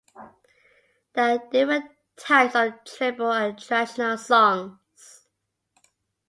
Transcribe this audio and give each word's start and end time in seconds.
There 1.13 1.35
are 1.35 1.49
different 1.51 1.91
types 2.15 2.55
of 2.55 2.73
tribal 2.85 3.31
and 3.31 3.55
traditional 3.59 4.17
songs. 4.17 5.27